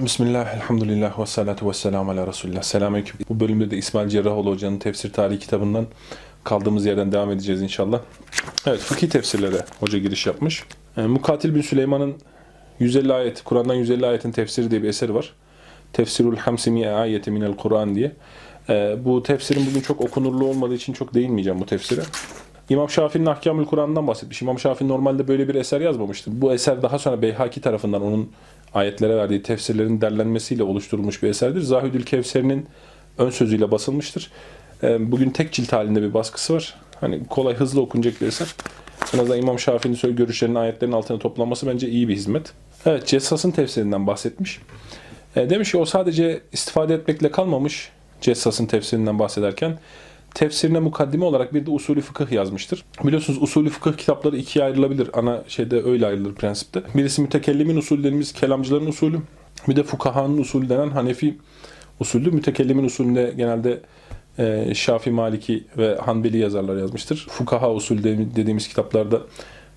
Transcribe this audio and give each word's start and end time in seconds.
Bismillah, 0.00 0.54
elhamdülillah 0.54 1.18
ve 1.18 1.26
salatu 1.26 1.68
ve 1.68 1.72
selamu 1.72 2.10
ala 2.10 2.26
Resulullah. 2.26 2.62
Selamünaleyküm. 2.62 3.16
Bu 3.28 3.40
bölümde 3.40 3.70
de 3.70 3.76
İsmail 3.76 4.08
Cerrahoğlu 4.08 4.50
Hoca'nın 4.50 4.78
tefsir 4.78 5.12
tarihi 5.12 5.38
kitabından 5.38 5.86
kaldığımız 6.44 6.86
yerden 6.86 7.12
devam 7.12 7.30
edeceğiz 7.30 7.62
inşallah. 7.62 8.00
Evet, 8.66 8.80
fıkhi 8.80 9.08
tefsirlere 9.08 9.64
hoca 9.80 9.98
giriş 9.98 10.26
yapmış. 10.26 10.64
E, 10.96 11.02
Mukatil 11.02 11.54
bin 11.54 11.60
Süleyman'ın 11.60 12.14
150 12.78 13.12
ayet, 13.12 13.44
Kur'an'dan 13.44 13.74
150 13.74 14.06
ayetin 14.06 14.32
tefsiri 14.32 14.70
diye 14.70 14.82
bir 14.82 14.88
eseri 14.88 15.14
var. 15.14 15.32
Tefsirul 15.92 16.36
Hamsimiye 16.36 16.90
ayeti 16.90 17.30
minel 17.30 17.56
Kur'an 17.56 17.94
diye. 17.94 18.12
E, 18.68 18.96
bu 19.04 19.22
tefsirin 19.22 19.66
bugün 19.70 19.80
çok 19.80 20.00
okunurlu 20.00 20.46
olmadığı 20.46 20.74
için 20.74 20.92
çok 20.92 21.14
değinmeyeceğim 21.14 21.60
bu 21.60 21.66
tefsire. 21.66 22.02
İmam 22.68 22.90
Şafii'nin 22.90 23.26
Ahkamül 23.26 23.64
Kur'an'dan 23.64 24.06
bahsetmiş. 24.06 24.42
İmam 24.42 24.58
Şafii 24.58 24.88
normalde 24.88 25.28
böyle 25.28 25.48
bir 25.48 25.54
eser 25.54 25.80
yazmamıştı. 25.80 26.30
Bu 26.40 26.52
eser 26.52 26.82
daha 26.82 26.98
sonra 26.98 27.22
Beyhaki 27.22 27.60
tarafından 27.60 28.02
onun 28.02 28.30
ayetlere 28.76 29.16
verdiği 29.16 29.42
tefsirlerin 29.42 30.00
derlenmesiyle 30.00 30.62
oluşturulmuş 30.62 31.22
bir 31.22 31.28
eserdir. 31.28 31.60
Zahidül 31.60 32.02
Kevser'in 32.02 32.66
ön 33.18 33.30
sözüyle 33.30 33.70
basılmıştır. 33.70 34.30
Ee, 34.82 35.12
Bugün 35.12 35.30
tek 35.30 35.52
cilt 35.52 35.72
halinde 35.72 36.02
bir 36.02 36.14
baskısı 36.14 36.54
var. 36.54 36.74
Hani 37.00 37.26
kolay 37.26 37.54
hızlı 37.54 37.80
okunacak 37.80 38.20
bir 38.20 38.26
eser. 38.26 38.54
En 39.14 39.18
azından 39.18 39.38
İmam 39.38 39.58
Şafii'nin 39.58 39.96
söyle 39.96 40.14
görüşlerinin 40.14 40.56
ayetlerin 40.56 40.92
altına 40.92 41.18
toplanması 41.18 41.66
bence 41.66 41.88
iyi 41.88 42.08
bir 42.08 42.14
hizmet. 42.14 42.52
Evet 42.86 43.06
Cessas'ın 43.06 43.50
tefsirinden 43.50 44.06
bahsetmiş. 44.06 44.60
E, 45.36 45.50
demiş 45.50 45.70
ki 45.70 45.78
o 45.78 45.84
sadece 45.84 46.40
istifade 46.52 46.94
etmekle 46.94 47.30
kalmamış 47.30 47.90
Cessas'ın 48.20 48.66
tefsirinden 48.66 49.18
bahsederken 49.18 49.78
tefsirine 50.36 50.78
mukaddime 50.78 51.24
olarak 51.24 51.54
bir 51.54 51.66
de 51.66 51.70
usulü 51.70 52.00
fıkıh 52.00 52.32
yazmıştır. 52.32 52.84
Biliyorsunuz 53.04 53.42
usulü 53.42 53.70
fıkıh 53.70 53.92
kitapları 53.96 54.36
ikiye 54.36 54.64
ayrılabilir. 54.64 55.10
Ana 55.12 55.44
şeyde 55.48 55.82
öyle 55.82 56.06
ayrılır 56.06 56.34
prensipte. 56.34 56.82
Birisi 56.94 57.22
mütekellimin 57.22 57.76
usulü 57.76 57.98
dediğimiz 57.98 58.32
kelamcıların 58.32 58.86
usulü. 58.86 59.18
Bir 59.68 59.76
de 59.76 59.82
fukahanın 59.82 60.38
usulü 60.38 60.68
denen 60.68 60.88
Hanefi 60.90 61.38
usuldü. 62.00 62.30
Mütekellimin 62.30 62.84
usulünde 62.84 63.34
genelde 63.36 63.80
e, 64.38 64.74
Şafi, 64.74 65.10
Maliki 65.10 65.64
ve 65.78 65.96
Hanbeli 65.96 66.38
yazarlar 66.38 66.76
yazmıştır. 66.76 67.26
Fukaha 67.30 67.72
usul 67.72 68.04
dediğimiz 68.36 68.68
kitaplarda 68.68 69.20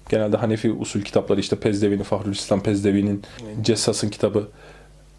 genelde 0.10 0.38
Hanefi 0.38 0.72
usul 0.72 1.02
kitapları 1.02 1.40
işte 1.40 1.56
Pezdevi'nin, 1.56 2.04
Fahrülislam 2.04 2.64
Pezdevi'nin, 2.64 3.24
Cessas'ın 3.62 4.10
kitabı, 4.10 4.48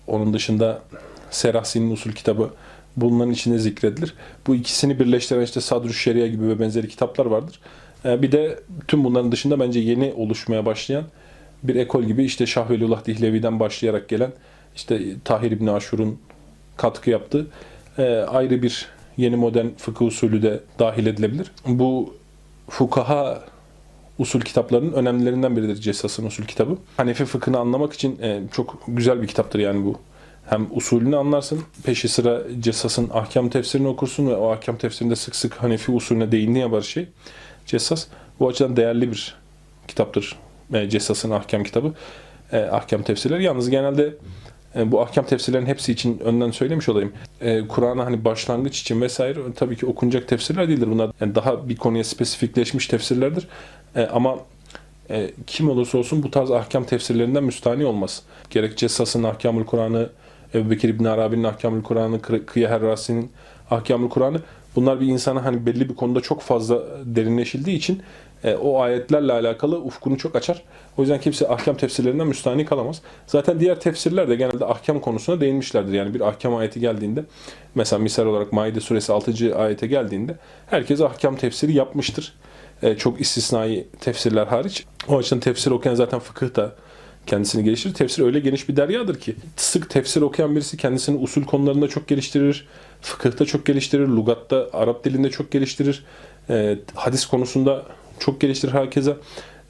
onun 0.06 0.34
dışında 0.34 0.82
Serahsi'nin 1.30 1.90
usul 1.90 2.12
kitabı 2.12 2.50
bunların 3.00 3.32
içinde 3.32 3.58
zikredilir. 3.58 4.14
Bu 4.46 4.54
ikisini 4.54 5.00
birleştiren 5.00 5.40
işte 5.40 5.60
Sadrü 5.60 5.94
Şeria 5.94 6.26
gibi 6.26 6.48
ve 6.48 6.60
benzeri 6.60 6.88
kitaplar 6.88 7.26
vardır. 7.26 7.60
Ee, 8.04 8.22
Bir 8.22 8.32
de 8.32 8.60
tüm 8.88 9.04
bunların 9.04 9.32
dışında 9.32 9.60
bence 9.60 9.80
yeni 9.80 10.12
oluşmaya 10.16 10.66
başlayan 10.66 11.04
bir 11.62 11.74
ekol 11.74 12.02
gibi 12.02 12.24
işte 12.24 12.46
Şah 12.46 12.70
Veliullah 12.70 13.04
Dihlevi'den 13.06 13.60
başlayarak 13.60 14.08
gelen 14.08 14.32
işte 14.76 15.00
Tahir 15.24 15.50
İbni 15.50 15.70
Aşur'un 15.70 16.18
katkı 16.76 17.10
yaptığı 17.10 17.46
e, 17.98 18.02
ayrı 18.16 18.62
bir 18.62 18.86
yeni 19.16 19.36
modern 19.36 19.66
fıkıh 19.76 20.06
usulü 20.06 20.42
de 20.42 20.60
dahil 20.78 21.06
edilebilir. 21.06 21.50
Bu 21.66 22.14
fukaha 22.68 23.44
usul 24.18 24.40
kitaplarının 24.40 24.92
önemlilerinden 24.92 25.56
biridir 25.56 25.76
Cessas'ın 25.80 26.26
usul 26.26 26.44
kitabı. 26.44 26.78
Hanefi 26.96 27.24
fıkhını 27.24 27.58
anlamak 27.58 27.92
için 27.92 28.18
e, 28.22 28.40
çok 28.52 28.82
güzel 28.88 29.22
bir 29.22 29.26
kitaptır 29.26 29.58
yani 29.58 29.84
bu. 29.84 29.98
Hem 30.50 30.66
usulünü 30.70 31.16
anlarsın, 31.16 31.62
peşi 31.84 32.08
sıra 32.08 32.42
Cessas'ın 32.60 33.10
ahkam 33.12 33.48
tefsirini 33.48 33.88
okursun 33.88 34.26
ve 34.26 34.34
o 34.36 34.50
ahkam 34.50 34.76
tefsirinde 34.76 35.16
sık 35.16 35.36
sık 35.36 35.54
Hanefi 35.54 35.92
usulüne 35.92 36.32
değindiği 36.32 36.62
yapar 36.62 36.80
şey. 36.80 37.08
Cessas 37.66 38.06
bu 38.40 38.48
açıdan 38.48 38.76
değerli 38.76 39.12
bir 39.12 39.34
kitaptır. 39.88 40.36
E, 40.74 40.88
Cessas'ın 40.88 41.30
ahkam 41.30 41.64
kitabı. 41.64 41.92
E, 42.52 42.58
ahkam 42.58 43.02
tefsirleri. 43.02 43.44
Yalnız 43.44 43.70
genelde 43.70 44.14
e, 44.76 44.92
bu 44.92 45.00
ahkam 45.02 45.26
tefsirlerin 45.26 45.66
hepsi 45.66 45.92
için 45.92 46.18
önden 46.18 46.50
söylemiş 46.50 46.88
olayım. 46.88 47.12
E, 47.40 47.68
Kur'an'a 47.68 48.04
hani 48.04 48.24
başlangıç 48.24 48.80
için 48.80 49.00
vesaire 49.00 49.40
tabii 49.56 49.76
ki 49.76 49.86
okunacak 49.86 50.28
tefsirler 50.28 50.68
değildir. 50.68 50.88
Bunlar 50.90 51.10
yani 51.20 51.34
daha 51.34 51.68
bir 51.68 51.76
konuya 51.76 52.04
spesifikleşmiş 52.04 52.86
tefsirlerdir. 52.86 53.48
E, 53.96 54.02
ama 54.02 54.38
e, 55.10 55.30
kim 55.46 55.70
olursa 55.70 55.98
olsun 55.98 56.22
bu 56.22 56.30
tarz 56.30 56.50
ahkam 56.50 56.84
tefsirlerinden 56.84 57.44
müstahni 57.44 57.84
olmaz. 57.84 58.22
Gerek 58.50 58.78
Cessas'ın 58.78 59.22
Ahkamül 59.22 59.64
Kur'an'ı, 59.64 60.10
Ebu 60.54 60.70
Bekir 60.70 60.88
İbni 60.88 61.08
Arabi'nin 61.08 61.44
Ahkamül 61.44 61.82
Kur'an'ı, 61.82 62.16
Kı- 62.16 62.44
Kıya 62.46 62.70
Herrasi'nin 62.70 63.30
Ahkamül 63.70 64.08
Kur'an'ı 64.08 64.40
bunlar 64.76 65.00
bir 65.00 65.06
insana 65.06 65.44
hani 65.44 65.66
belli 65.66 65.88
bir 65.88 65.94
konuda 65.94 66.20
çok 66.20 66.40
fazla 66.42 66.82
derinleşildiği 67.04 67.76
için 67.76 68.02
e, 68.44 68.54
o 68.54 68.80
ayetlerle 68.80 69.32
alakalı 69.32 69.78
ufkunu 69.78 70.18
çok 70.18 70.36
açar. 70.36 70.62
O 70.96 71.02
yüzden 71.02 71.20
kimse 71.20 71.48
ahkam 71.48 71.76
tefsirlerinden 71.76 72.26
müstahni 72.26 72.64
kalamaz. 72.64 73.02
Zaten 73.26 73.60
diğer 73.60 73.80
tefsirler 73.80 74.28
de 74.28 74.36
genelde 74.36 74.64
ahkam 74.64 75.00
konusuna 75.00 75.40
değinmişlerdir. 75.40 75.92
Yani 75.92 76.14
bir 76.14 76.20
ahkam 76.20 76.56
ayeti 76.56 76.80
geldiğinde 76.80 77.24
mesela 77.74 78.02
misal 78.02 78.26
olarak 78.26 78.52
Maide 78.52 78.80
suresi 78.80 79.12
6. 79.12 79.56
ayete 79.56 79.86
geldiğinde 79.86 80.36
herkes 80.66 81.00
ahkam 81.00 81.36
tefsiri 81.36 81.72
yapmıştır. 81.72 82.34
E, 82.82 82.96
çok 82.96 83.20
istisnai 83.20 83.86
tefsirler 84.00 84.46
hariç. 84.46 84.84
O 85.08 85.18
açıdan 85.18 85.40
tefsir 85.40 85.70
okuyan 85.70 85.94
zaten 85.94 86.20
fıkıh 86.20 86.54
da 86.56 86.72
kendisini 87.26 87.64
geliştirir. 87.64 87.94
Tefsir 87.94 88.22
öyle 88.22 88.40
geniş 88.40 88.68
bir 88.68 88.76
deryadır 88.76 89.20
ki 89.20 89.36
sık 89.56 89.90
tefsir 89.90 90.22
okuyan 90.22 90.56
birisi 90.56 90.76
kendisini 90.76 91.18
usul 91.18 91.44
konularında 91.44 91.88
çok 91.88 92.08
geliştirir. 92.08 92.68
Fıkıhta 93.00 93.44
çok 93.44 93.66
geliştirir. 93.66 94.06
Lugatta, 94.08 94.68
Arap 94.72 95.04
dilinde 95.04 95.30
çok 95.30 95.50
geliştirir. 95.50 96.04
E, 96.50 96.78
hadis 96.94 97.26
konusunda 97.26 97.86
çok 98.18 98.40
geliştirir 98.40 98.72
herkese. 98.72 99.16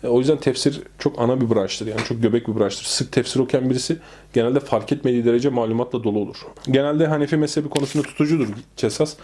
E, 0.05 0.09
o 0.09 0.19
yüzden 0.19 0.37
tefsir 0.37 0.81
çok 0.99 1.19
ana 1.19 1.41
bir 1.41 1.51
branştır. 1.51 1.87
Yani 1.87 2.05
çok 2.05 2.23
göbek 2.23 2.49
bir 2.49 2.59
branştır. 2.59 2.85
Sık 2.85 3.13
tefsir 3.13 3.41
okuyan 3.41 3.71
birisi 3.71 3.99
genelde 4.33 4.61
fark 4.61 4.93
etmediği 4.93 5.25
derece 5.25 5.49
malumatla 5.49 6.05
dolu 6.05 6.19
olur. 6.19 6.37
Genelde 6.71 7.07
Hanefi 7.07 7.37
mezhebi 7.37 7.69
konusunda 7.69 8.07
tutucudur 8.07 8.49
Cessas 8.77 9.17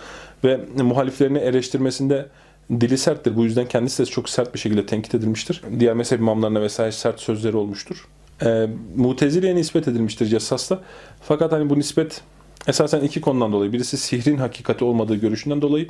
ve 0.44 0.60
muhaliflerini 0.76 1.38
eleştirmesinde 1.38 2.28
dili 2.70 2.98
serttir. 2.98 3.36
Bu 3.36 3.44
yüzden 3.44 3.68
kendisi 3.68 4.02
de 4.02 4.06
çok 4.06 4.28
sert 4.28 4.54
bir 4.54 4.58
şekilde 4.58 4.86
tenkit 4.86 5.14
edilmiştir. 5.14 5.62
Diğer 5.78 5.94
mezhep 5.94 6.20
imamlarına 6.20 6.60
vesaire 6.60 6.92
sert 6.92 7.20
sözleri 7.20 7.56
olmuştur. 7.56 8.06
E, 8.44 8.66
Mutezile'ye 8.96 9.54
nispet 9.54 9.88
edilmiştir 9.88 10.26
Cessas'ta. 10.26 10.80
Fakat 11.20 11.52
hani 11.52 11.70
bu 11.70 11.78
nispet 11.78 12.20
esasen 12.68 13.00
iki 13.00 13.20
konudan 13.20 13.52
dolayı. 13.52 13.72
Birisi 13.72 13.96
sihrin 13.96 14.36
hakikati 14.36 14.84
olmadığı 14.84 15.14
görüşünden 15.14 15.62
dolayı. 15.62 15.88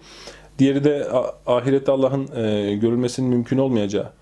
Diğeri 0.59 0.85
de 0.85 1.09
ahirette 1.47 1.93
Allah'ın 1.93 2.29
e, 2.37 2.75
görülmesinin 2.75 3.29
mümkün 3.29 3.59
olmayacağı 3.59 4.13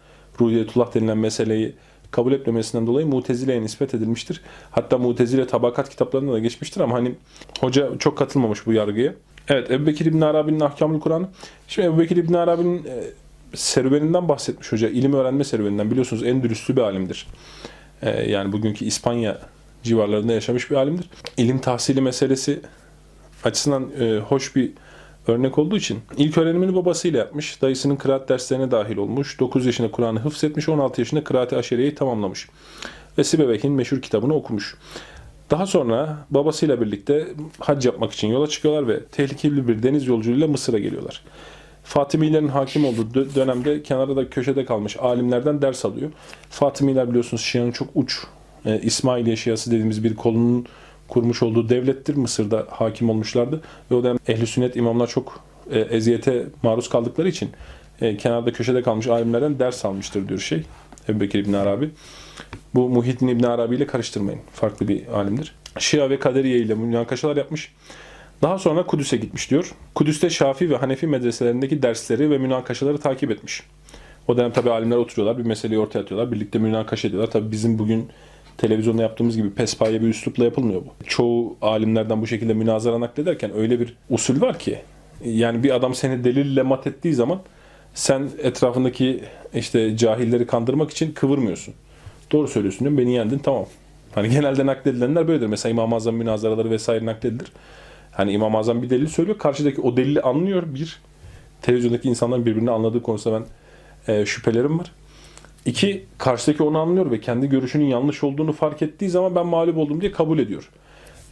ruhiyetullah 0.40 0.94
denilen 0.94 1.18
meseleyi 1.18 1.74
kabul 2.10 2.32
etmemesinden 2.32 2.86
dolayı 2.86 3.06
Mutezile'ye 3.06 3.62
nispet 3.62 3.94
edilmiştir. 3.94 4.40
Hatta 4.70 4.98
Mutezile 4.98 5.46
tabakat 5.46 5.90
kitaplarında 5.90 6.32
da 6.32 6.38
geçmiştir 6.38 6.80
ama 6.80 6.94
hani 6.94 7.14
hoca 7.60 7.98
çok 7.98 8.18
katılmamış 8.18 8.66
bu 8.66 8.72
yargıya. 8.72 9.14
Evet 9.48 9.70
Ebu 9.70 9.86
Bekir 9.86 10.06
İbn 10.06 10.20
Arabi'nin 10.20 10.60
Ahkamül 10.60 11.00
Kur'an'ı. 11.00 11.28
Şimdi 11.68 11.88
Ebu 11.88 11.98
Bekir 11.98 12.16
İbn 12.16 12.34
Arabi'nin 12.34 12.84
e, 12.84 13.04
serüveninden 13.54 14.28
bahsetmiş 14.28 14.72
hoca. 14.72 14.88
İlim 14.88 15.12
öğrenme 15.12 15.44
serüveninden. 15.44 15.90
Biliyorsunuz 15.90 16.22
Endülüslü 16.22 16.76
bir 16.76 16.80
alimdir. 16.80 17.26
E, 18.04 18.30
yani 18.30 18.52
bugünkü 18.52 18.84
İspanya 18.84 19.38
civarlarında 19.82 20.32
yaşamış 20.32 20.70
bir 20.70 20.76
alimdir. 20.76 21.06
İlim 21.36 21.58
tahsili 21.58 22.00
meselesi 22.00 22.60
açısından 23.44 23.90
e, 24.00 24.18
hoş 24.18 24.56
bir 24.56 24.70
örnek 25.26 25.58
olduğu 25.58 25.76
için 25.76 26.00
ilk 26.16 26.38
öğrenimini 26.38 26.74
babasıyla 26.74 27.18
yapmış. 27.18 27.62
Dayısının 27.62 27.96
kıraat 27.96 28.28
derslerine 28.28 28.70
dahil 28.70 28.96
olmuş. 28.96 29.40
9 29.40 29.66
yaşında 29.66 29.90
Kur'an'ı 29.90 30.20
hıfzetmiş. 30.20 30.68
16 30.68 31.00
yaşında 31.00 31.24
Kıraat-ı 31.24 31.56
Aşeriye'yi 31.56 31.94
tamamlamış. 31.94 32.48
Ve 33.18 33.24
Sibevek'in 33.24 33.72
meşhur 33.72 34.02
kitabını 34.02 34.34
okumuş. 34.34 34.76
Daha 35.50 35.66
sonra 35.66 36.18
babasıyla 36.30 36.80
birlikte 36.80 37.28
hac 37.58 37.86
yapmak 37.86 38.12
için 38.12 38.28
yola 38.28 38.46
çıkıyorlar 38.46 38.88
ve 38.88 39.04
tehlikeli 39.04 39.68
bir 39.68 39.82
deniz 39.82 40.06
yolculuğuyla 40.06 40.48
Mısır'a 40.48 40.78
geliyorlar. 40.78 41.22
Fatimilerin 41.84 42.48
hakim 42.48 42.84
olduğu 42.84 43.02
dö- 43.02 43.34
dönemde 43.34 43.82
kenarda 43.82 44.16
da 44.16 44.30
köşede 44.30 44.64
kalmış 44.64 44.96
alimlerden 44.96 45.62
ders 45.62 45.84
alıyor. 45.84 46.10
Fatimiler 46.50 47.08
biliyorsunuz 47.08 47.42
Şia'nın 47.42 47.72
çok 47.72 47.88
uç 47.94 48.18
e, 48.66 48.80
İsmailiye 48.80 49.36
Şiası 49.36 49.70
dediğimiz 49.70 50.04
bir 50.04 50.16
kolunun 50.16 50.66
kurmuş 51.08 51.42
olduğu 51.42 51.68
devlettir. 51.68 52.16
Mısır'da 52.16 52.66
hakim 52.70 53.10
olmuşlardı. 53.10 53.60
Ve 53.90 53.94
o 53.94 54.04
dönem 54.04 54.18
ehli 54.28 54.46
sünnet 54.46 54.76
imamlar 54.76 55.06
çok 55.06 55.40
e, 55.70 55.78
eziyete 55.78 56.46
maruz 56.62 56.88
kaldıkları 56.88 57.28
için 57.28 57.50
e, 58.00 58.16
kenarda 58.16 58.52
köşede 58.52 58.82
kalmış 58.82 59.06
alimlerden 59.06 59.58
ders 59.58 59.84
almıştır 59.84 60.28
diyor 60.28 60.40
şey. 60.40 60.62
Ebu 61.08 61.20
Bekir 61.20 61.38
İbn 61.38 61.52
Arabi. 61.52 61.90
Bu 62.74 62.88
Muhyiddin 62.88 63.28
İbn 63.28 63.44
Arabi 63.44 63.76
ile 63.76 63.86
karıştırmayın. 63.86 64.40
Farklı 64.52 64.88
bir 64.88 65.06
alimdir. 65.06 65.54
Şia 65.78 66.10
ve 66.10 66.18
Kaderiye 66.18 66.58
ile 66.58 66.74
münakaşalar 66.74 67.36
yapmış. 67.36 67.72
Daha 68.42 68.58
sonra 68.58 68.86
Kudüs'e 68.86 69.16
gitmiş 69.16 69.50
diyor. 69.50 69.74
Kudüs'te 69.94 70.30
Şafi 70.30 70.70
ve 70.70 70.76
Hanefi 70.76 71.06
medreselerindeki 71.06 71.82
dersleri 71.82 72.30
ve 72.30 72.38
münakaşaları 72.38 72.98
takip 72.98 73.30
etmiş. 73.30 73.62
O 74.28 74.36
dönem 74.36 74.52
tabi 74.52 74.70
alimler 74.70 74.96
oturuyorlar, 74.96 75.38
bir 75.38 75.48
meseleyi 75.48 75.80
ortaya 75.80 76.00
atıyorlar, 76.00 76.32
birlikte 76.32 76.58
münakaşa 76.58 77.08
ediyorlar. 77.08 77.30
Tabi 77.30 77.50
bizim 77.50 77.78
bugün 77.78 78.08
televizyonda 78.58 79.02
yaptığımız 79.02 79.36
gibi 79.36 79.50
pespaye 79.50 80.02
bir 80.02 80.08
üslupla 80.08 80.44
yapılmıyor 80.44 80.80
bu. 80.80 81.04
Çoğu 81.06 81.56
alimlerden 81.62 82.22
bu 82.22 82.26
şekilde 82.26 82.54
münazara 82.54 83.00
naklederken 83.00 83.56
öyle 83.56 83.80
bir 83.80 83.96
usul 84.10 84.40
var 84.40 84.58
ki 84.58 84.78
yani 85.24 85.62
bir 85.62 85.74
adam 85.74 85.94
seni 85.94 86.24
delille 86.24 86.62
mat 86.62 86.86
ettiği 86.86 87.14
zaman 87.14 87.40
sen 87.94 88.30
etrafındaki 88.42 89.24
işte 89.54 89.96
cahilleri 89.96 90.46
kandırmak 90.46 90.90
için 90.90 91.12
kıvırmıyorsun. 91.12 91.74
Doğru 92.32 92.48
söylüyorsun 92.48 92.80
diyorum, 92.80 92.98
beni 92.98 93.14
yendin 93.14 93.38
tamam. 93.38 93.66
Hani 94.14 94.30
genelde 94.30 94.66
nakledilenler 94.66 95.28
böyledir. 95.28 95.46
Mesela 95.46 95.70
İmam-ı 95.70 95.94
Azam 95.94 96.14
münazaraları 96.14 96.70
vesaire 96.70 97.06
nakledilir. 97.06 97.52
Hani 98.16 98.32
İmam-ı 98.32 98.58
Azam 98.58 98.82
bir 98.82 98.90
delil 98.90 99.06
söylüyor. 99.06 99.38
Karşıdaki 99.38 99.80
o 99.80 99.96
delili 99.96 100.20
anlıyor. 100.20 100.62
Bir, 100.66 101.00
televizyondaki 101.62 102.08
insanların 102.08 102.46
birbirini 102.46 102.70
anladığı 102.70 103.02
konusunda 103.02 103.42
ben 104.08 104.14
e, 104.14 104.26
şüphelerim 104.26 104.78
var. 104.78 104.92
İki, 105.66 106.04
karşıdaki 106.18 106.62
onu 106.62 106.78
anlıyor 106.78 107.10
ve 107.10 107.20
kendi 107.20 107.48
görüşünün 107.48 107.84
yanlış 107.84 108.24
olduğunu 108.24 108.52
fark 108.52 108.82
ettiği 108.82 109.10
zaman 109.10 109.34
ben 109.34 109.46
mağlup 109.46 109.78
oldum 109.78 110.00
diye 110.00 110.12
kabul 110.12 110.38
ediyor. 110.38 110.70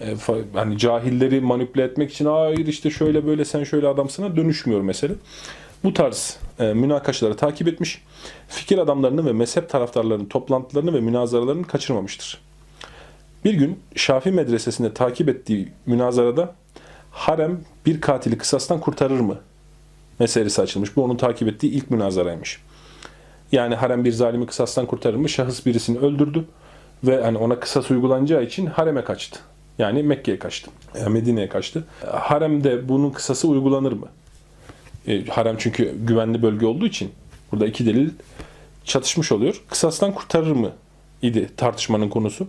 E, 0.00 0.16
hani 0.54 0.78
cahilleri 0.78 1.40
manipüle 1.40 1.84
etmek 1.84 2.12
için 2.12 2.26
hayır 2.26 2.66
işte 2.66 2.90
şöyle 2.90 3.26
böyle 3.26 3.44
sen 3.44 3.64
şöyle 3.64 3.88
adamsına 3.88 4.36
dönüşmüyor 4.36 4.80
mesele. 4.80 5.12
Bu 5.84 5.94
tarz 5.94 6.38
e, 6.58 6.74
münakaşaları 6.74 7.36
takip 7.36 7.68
etmiş, 7.68 8.02
fikir 8.48 8.78
adamlarını 8.78 9.26
ve 9.26 9.32
mezhep 9.32 9.68
taraftarlarının 9.68 10.24
toplantılarını 10.24 10.94
ve 10.94 11.00
münazaralarını 11.00 11.66
kaçırmamıştır. 11.66 12.40
Bir 13.44 13.54
gün 13.54 13.78
Şafii 13.96 14.32
medresesinde 14.32 14.94
takip 14.94 15.28
ettiği 15.28 15.68
münazarada 15.86 16.54
harem 17.12 17.60
bir 17.86 18.00
katili 18.00 18.38
kısastan 18.38 18.80
kurtarır 18.80 19.20
mı 19.20 19.38
meselesi 20.18 20.62
açılmış. 20.62 20.96
Bu 20.96 21.04
onun 21.04 21.16
takip 21.16 21.48
ettiği 21.48 21.72
ilk 21.72 21.90
münazaraymış. 21.90 22.62
Yani 23.52 23.74
harem 23.74 24.04
bir 24.04 24.12
zalimi 24.12 24.46
kısastan 24.46 24.86
kurtarır 24.86 25.16
mı? 25.16 25.28
Şahıs 25.28 25.66
birisini 25.66 25.98
öldürdü 25.98 26.44
ve 27.04 27.22
hani 27.22 27.38
ona 27.38 27.60
kısas 27.60 27.90
uygulanacağı 27.90 28.42
için 28.42 28.66
hareme 28.66 29.04
kaçtı. 29.04 29.40
Yani 29.78 30.02
Mekke'ye 30.02 30.38
kaçtı. 30.38 30.70
Yani 31.00 31.08
Medine'ye 31.08 31.48
kaçtı. 31.48 31.84
Haremde 32.10 32.88
bunun 32.88 33.10
kısası 33.10 33.48
uygulanır 33.48 33.92
mı? 33.92 34.06
E, 35.06 35.24
harem 35.26 35.56
çünkü 35.58 35.94
güvenli 36.06 36.42
bölge 36.42 36.66
olduğu 36.66 36.86
için 36.86 37.10
burada 37.52 37.66
iki 37.66 37.86
delil 37.86 38.10
çatışmış 38.84 39.32
oluyor. 39.32 39.62
Kısastan 39.68 40.14
kurtarır 40.14 40.52
mı 40.52 40.70
idi 41.22 41.50
tartışmanın 41.56 42.08
konusu. 42.08 42.48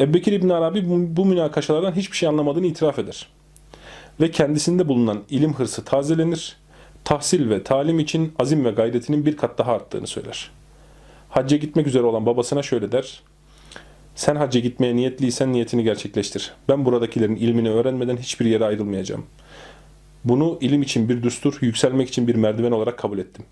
Ebubekir 0.00 0.32
İbn 0.32 0.48
Arabi 0.48 0.90
bu, 0.90 1.16
bu 1.16 1.26
münakaşalardan 1.26 1.92
hiçbir 1.92 2.16
şey 2.16 2.28
anlamadığını 2.28 2.66
itiraf 2.66 2.98
eder. 2.98 3.26
Ve 4.20 4.30
kendisinde 4.30 4.88
bulunan 4.88 5.22
ilim 5.30 5.54
hırsı 5.54 5.84
tazelenir. 5.84 6.56
Tahsil 7.04 7.50
ve 7.50 7.62
talim 7.62 7.98
için 7.98 8.32
azim 8.38 8.64
ve 8.64 8.70
gayretinin 8.70 9.26
bir 9.26 9.36
kat 9.36 9.58
daha 9.58 9.72
arttığını 9.72 10.06
söyler. 10.06 10.50
Hacca 11.28 11.56
gitmek 11.56 11.86
üzere 11.86 12.02
olan 12.02 12.26
babasına 12.26 12.62
şöyle 12.62 12.92
der. 12.92 13.22
Sen 14.14 14.36
hacca 14.36 14.60
gitmeye 14.60 14.96
niyetliysen 14.96 15.52
niyetini 15.52 15.84
gerçekleştir. 15.84 16.52
Ben 16.68 16.84
buradakilerin 16.84 17.36
ilmini 17.36 17.70
öğrenmeden 17.70 18.16
hiçbir 18.16 18.46
yere 18.46 18.64
ayrılmayacağım. 18.64 19.26
Bunu 20.24 20.58
ilim 20.60 20.82
için 20.82 21.08
bir 21.08 21.22
düstur, 21.22 21.58
yükselmek 21.60 22.08
için 22.08 22.26
bir 22.26 22.34
merdiven 22.34 22.72
olarak 22.72 22.98
kabul 22.98 23.18
ettim. 23.18 23.44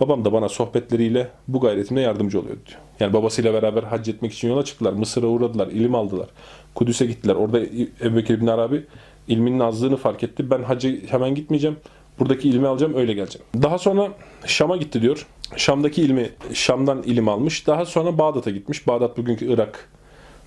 Babam 0.00 0.24
da 0.24 0.32
bana 0.32 0.48
sohbetleriyle 0.48 1.28
bu 1.48 1.60
gayretimde 1.60 2.00
yardımcı 2.00 2.40
oluyordu 2.40 2.60
diyor. 2.66 2.80
Yani 3.00 3.12
babasıyla 3.12 3.54
beraber 3.54 3.82
hac 3.82 4.08
etmek 4.08 4.32
için 4.32 4.48
yola 4.48 4.64
çıktılar. 4.64 4.92
Mısır'a 4.92 5.26
uğradılar, 5.26 5.66
ilim 5.66 5.94
aldılar. 5.94 6.28
Kudüs'e 6.74 7.06
gittiler. 7.06 7.34
Orada 7.34 7.60
Ebu 7.60 8.16
Bekir 8.16 8.40
bin 8.40 8.46
Arabi 8.46 8.84
ilminin 9.28 9.60
azlığını 9.60 9.96
fark 9.96 10.22
etti. 10.22 10.50
Ben 10.50 10.62
hacca 10.62 10.90
hemen 11.08 11.34
gitmeyeceğim. 11.34 11.76
Buradaki 12.18 12.48
ilmi 12.48 12.68
alacağım, 12.68 12.94
öyle 12.94 13.12
geleceğim. 13.12 13.46
Daha 13.62 13.78
sonra 13.78 14.08
Şam'a 14.46 14.76
gitti 14.76 15.02
diyor. 15.02 15.26
Şam'daki 15.56 16.02
ilmi, 16.02 16.30
Şam'dan 16.52 17.02
ilim 17.02 17.28
almış. 17.28 17.66
Daha 17.66 17.84
sonra 17.86 18.18
Bağdat'a 18.18 18.50
gitmiş. 18.50 18.86
Bağdat 18.86 19.18
bugünkü 19.18 19.52
Irak. 19.52 19.88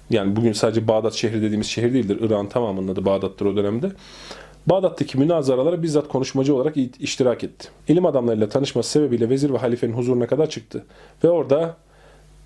Yani 0.09 0.35
bugün 0.35 0.53
sadece 0.53 0.88
Bağdat 0.88 1.13
şehri 1.13 1.41
dediğimiz 1.41 1.68
şehir 1.68 1.94
değildir. 1.94 2.18
Irak'ın 2.21 2.47
tamamının 2.47 2.88
adı 2.88 3.06
Bağdat'tır 3.06 3.45
o 3.45 3.56
dönemde. 3.56 3.91
Bağdat'taki 4.68 5.18
münazaralara 5.18 5.83
bizzat 5.83 6.07
konuşmacı 6.07 6.56
olarak 6.56 6.75
iştirak 7.00 7.44
etti. 7.44 7.68
İlim 7.88 8.06
adamlarıyla 8.06 8.50
tanışması 8.50 8.89
sebebiyle 8.89 9.29
vezir 9.29 9.53
ve 9.53 9.57
halifenin 9.57 9.94
huzuruna 9.94 10.27
kadar 10.27 10.50
çıktı. 10.50 10.85
Ve 11.24 11.29
orada 11.29 11.77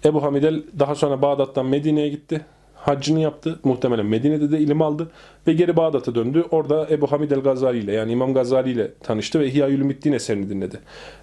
Ebu 0.05 0.23
Hamidel 0.23 0.63
daha 0.79 0.95
sonra 0.95 1.21
Bağdat'tan 1.21 1.65
Medine'ye 1.65 2.09
gitti. 2.09 2.41
Haccını 2.81 3.19
yaptı. 3.19 3.59
Muhtemelen 3.63 4.05
Medine'de 4.05 4.51
de 4.51 4.59
ilim 4.59 4.81
aldı. 4.81 5.11
Ve 5.47 5.53
geri 5.53 5.75
Bağdat'a 5.77 6.15
döndü. 6.15 6.45
Orada 6.51 6.87
Ebu 6.89 7.11
Hamid 7.11 7.31
el-Gazali 7.31 7.77
ile 7.77 7.93
yani 7.93 8.11
İmam 8.11 8.33
Gazali 8.33 8.71
ile 8.71 8.93
tanıştı 9.03 9.39
ve 9.39 9.47
İhya 9.47 9.67
Ulumuddin 9.67 10.11
eserini 10.11 10.49
dinledi. 10.49 10.79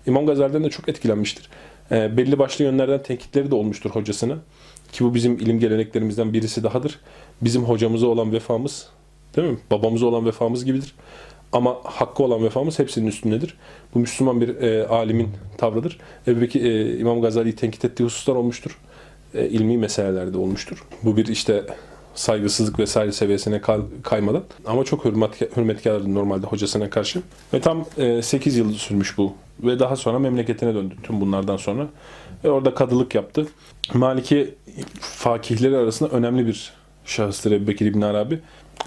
İmam 0.07 0.27
Gazali'den 0.27 0.65
de 0.65 0.71
çok 0.71 0.89
etkilenmiştir. 0.89 1.49
Ee, 1.91 2.17
belli 2.17 2.39
başlı 2.39 2.65
yönlerden 2.65 3.03
tenkitleri 3.03 3.51
de 3.51 3.55
olmuştur 3.55 3.91
hocasına. 3.91 4.35
Ki 4.93 5.05
bu 5.05 5.15
bizim 5.15 5.35
ilim 5.35 5.61
geleneklerimizden 5.61 6.33
birisi 6.33 6.63
dahadır. 6.63 6.99
Bizim 7.43 7.63
hocamıza 7.65 8.07
olan 8.07 8.33
vefamız, 8.33 8.89
değil 9.37 9.49
mi? 9.49 9.59
Babamıza 9.71 10.07
olan 10.07 10.27
vefamız 10.27 10.65
gibidir. 10.65 10.95
Ama 11.53 11.77
hakkı 11.85 12.23
olan 12.23 12.45
vefamız 12.45 12.79
hepsinin 12.79 13.07
üstündedir. 13.07 13.55
Bu 13.95 13.99
Müslüman 13.99 14.41
bir 14.41 14.49
e, 14.63 14.87
alimin 14.87 15.29
tavrıdır. 15.59 15.99
Ebu 16.27 16.41
Bekir, 16.41 16.65
e, 16.65 16.99
İmam 16.99 17.21
Gazali'yi 17.21 17.57
tenkit 17.57 17.85
ettiği 17.85 18.05
hususlar 18.05 18.35
olmuştur. 18.35 18.79
E, 19.35 19.49
ilmi 19.49 19.79
meselelerde 19.79 20.39
olmuştur. 20.39 20.85
Bu 21.03 21.17
bir 21.17 21.27
işte 21.27 21.67
saygısızlık 22.15 22.79
vesaire 22.79 23.13
seviyesine 23.13 23.61
kay- 23.61 23.81
kaymadan. 24.03 24.45
Ama 24.67 24.85
çok 24.85 25.05
hürmet, 25.05 25.57
hürmetkardı 25.57 26.15
normalde 26.15 26.47
hocasına 26.47 26.91
karşı. 26.91 27.23
Ve 27.55 27.61
tam 27.61 27.85
e, 27.99 28.23
8 28.23 28.57
yıl 28.57 28.73
sürmüş 28.73 29.19
bu. 29.19 29.33
Ve 29.63 29.79
daha 29.79 29.97
sonra 29.97 30.19
memleketine 30.19 30.75
döndü 30.75 30.95
tüm 31.03 31.21
bunlardan 31.21 31.57
sonra. 31.57 31.87
Ve 32.45 32.51
orada 32.51 32.75
kadılık 32.75 33.15
yaptı. 33.15 33.47
Maliki 33.95 34.55
fakihleri 35.01 35.77
arasında 35.77 36.11
önemli 36.11 36.47
bir 36.47 36.73
şahıstır 37.05 37.53
Ebu 37.53 37.67
Bekir 37.67 37.87
İbn 37.87 38.01
Arabi. 38.01 38.39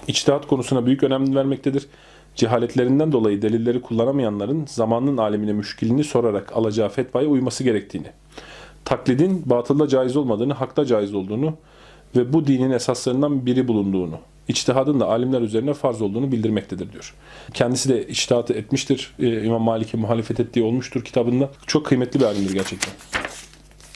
İçtihat 0.08 0.46
konusuna 0.46 0.86
büyük 0.86 1.02
önem 1.02 1.34
vermektedir. 1.34 1.86
Cehaletlerinden 2.36 3.12
dolayı 3.12 3.42
delilleri 3.42 3.80
kullanamayanların 3.80 4.64
zamanın 4.68 5.16
alemine 5.16 5.52
müşkilini 5.52 6.04
sorarak 6.04 6.56
alacağı 6.56 6.88
fetvaya 6.88 7.28
uyması 7.28 7.64
gerektiğini, 7.64 8.06
taklidin 8.84 9.42
batılda 9.46 9.88
caiz 9.88 10.16
olmadığını, 10.16 10.52
hakta 10.52 10.84
caiz 10.84 11.14
olduğunu 11.14 11.54
ve 12.16 12.32
bu 12.32 12.46
dinin 12.46 12.70
esaslarından 12.70 13.46
biri 13.46 13.68
bulunduğunu, 13.68 14.18
içtihadın 14.48 15.00
da 15.00 15.08
alimler 15.08 15.40
üzerine 15.40 15.74
farz 15.74 16.02
olduğunu 16.02 16.32
bildirmektedir 16.32 16.92
diyor. 16.92 17.14
Kendisi 17.54 17.88
de 17.88 18.06
içtihatı 18.06 18.52
etmiştir. 18.52 19.14
Ee, 19.18 19.44
İmam 19.44 19.62
Malik'e 19.62 19.98
muhalefet 19.98 20.40
ettiği 20.40 20.62
olmuştur 20.62 21.04
kitabında. 21.04 21.50
Çok 21.66 21.86
kıymetli 21.86 22.20
bir 22.20 22.24
alimdir 22.24 22.54
gerçekten. 22.54 22.92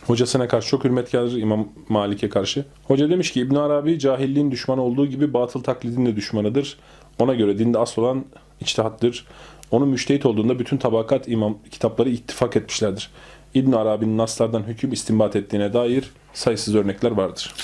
Hocasına 0.07 0.49
karşı 0.49 0.69
çok 0.69 0.85
hürmetkardır 0.85 1.37
İmam 1.37 1.69
Malik'e 1.89 2.29
karşı. 2.29 2.65
Hoca 2.85 3.11
demiş 3.11 3.33
ki 3.33 3.41
İbn 3.41 3.55
Arabi 3.55 3.99
cahilliğin 3.99 4.51
düşmanı 4.51 4.83
olduğu 4.83 5.07
gibi 5.07 5.35
batıl 5.35 5.63
taklidin 5.63 6.07
de 6.07 6.17
düşmanıdır. 6.17 6.79
Ona 7.19 7.35
göre 7.35 7.59
dinde 7.59 7.79
asıl 7.79 8.03
olan 8.03 8.25
içtihattır. 8.61 9.27
Onun 9.71 9.89
müştehit 9.89 10.27
olduğunda 10.27 10.59
bütün 10.59 10.77
tabakat 10.77 11.29
imam 11.29 11.59
kitapları 11.71 12.11
ittifak 12.11 12.57
etmişlerdir. 12.57 13.11
İbn 13.57 13.73
Arabi'nin 13.73 14.19
naslardan 14.19 14.63
hüküm 14.63 14.93
istinbat 14.93 15.37
ettiğine 15.37 15.73
dair 15.73 16.11
sayısız 16.33 16.75
örnekler 16.75 17.11
vardır. 17.11 17.55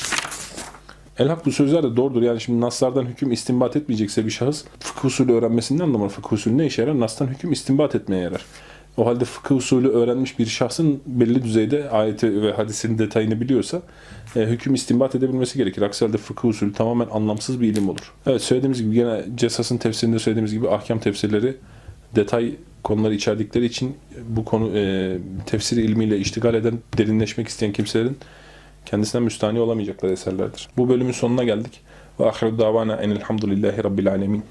Elhak 1.19 1.47
bu 1.47 1.53
sözler 1.53 1.83
de 1.83 1.97
doğrudur. 1.97 2.23
Yani 2.23 2.41
şimdi 2.41 2.61
naslardan 2.61 3.05
hüküm 3.05 3.33
istinbat 3.33 3.77
etmeyecekse 3.77 4.27
bir 4.27 4.31
şahıs 4.31 4.65
fıkıh 4.81 5.05
usulü 5.05 5.33
öğrenmesinden 5.33 5.85
anlamalı. 5.85 6.09
Fıkıh 6.09 6.33
usulü 6.33 6.59
ne 6.59 6.67
işe 6.67 6.83
yarar? 6.83 7.01
Nastan 7.01 7.27
hüküm 7.27 7.53
istinbat 7.53 7.95
etmeye 7.95 8.23
yarar. 8.23 8.45
O 8.97 9.07
halde 9.07 9.25
fıkıh 9.25 9.57
usulü 9.57 9.89
öğrenmiş 9.89 10.39
bir 10.39 10.47
şahsın 10.47 11.01
belli 11.07 11.45
düzeyde 11.45 11.91
ayeti 11.91 12.43
ve 12.43 12.53
hadisin 12.53 12.99
detayını 12.99 13.41
biliyorsa 13.41 13.83
e, 14.37 14.41
hüküm 14.41 14.75
istinbat 14.75 15.15
edebilmesi 15.15 15.59
gerekir. 15.59 15.83
Aksi 15.83 16.05
halde 16.05 16.19
fıkıh 16.19 16.49
usulü 16.49 16.73
tamamen 16.73 17.09
anlamsız 17.13 17.61
bir 17.61 17.69
ilim 17.69 17.89
olur. 17.89 18.13
Evet 18.27 18.43
söylediğimiz 18.43 18.83
gibi 18.83 18.95
gene 18.95 19.25
Cesas'ın 19.35 19.79
tefsirinde 19.79 20.19
söylediğimiz 20.19 20.53
gibi 20.53 20.69
ahkam 20.69 20.99
tefsirleri 20.99 21.57
detay 22.15 22.55
konuları 22.85 23.15
içerdikleri 23.15 23.65
için 23.65 23.97
bu 24.29 24.45
konu 24.45 24.79
e, 24.79 25.19
tefsir 25.47 25.77
ilmiyle 25.77 26.19
iştigal 26.19 26.55
eden, 26.55 26.79
derinleşmek 26.99 27.49
isteyen 27.49 27.73
kimselerin 27.73 28.19
kendisinden 28.87 29.23
müstahni 29.23 29.61
olamayacakları 29.61 30.13
eserlerdir. 30.13 30.69
Bu 30.77 30.89
bölümün 30.89 31.13
sonuna 31.13 31.45
geldik. 31.45 31.81
Ve 32.21 32.31
ahiru 32.31 32.59
davana 32.59 32.97
enelhamdülillahi 32.97 33.85
rabbil 33.85 34.11
alemin. 34.11 34.43